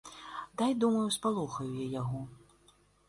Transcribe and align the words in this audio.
Дай, 0.61 0.71
думаю, 0.83 1.03
спалохаю 1.17 1.69
я 1.83 1.89
яго. 2.01 2.23